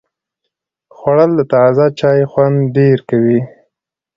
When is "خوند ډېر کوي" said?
2.31-3.39